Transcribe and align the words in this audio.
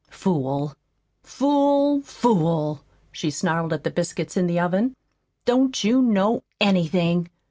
"Fool! 0.09 0.73
FOOL! 1.21 2.01
FOOL!" 2.01 2.81
she 3.11 3.29
snarled 3.29 3.71
at 3.71 3.83
the 3.83 3.91
biscuits 3.91 4.35
in 4.35 4.47
the 4.47 4.59
oven. 4.59 4.95
"Don't 5.45 5.83
you 5.83 6.01
know 6.01 6.41
ANYTHING?" 6.59 7.29